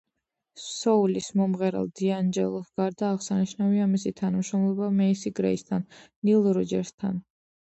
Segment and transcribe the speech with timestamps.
[0.61, 5.87] სოულის მომღერალ დიანჯელოს გარდა აღსანიშნავია მისი თანამშრომლობა მეისი გრეისთან,
[6.31, 7.25] ნილ როჯერსთან.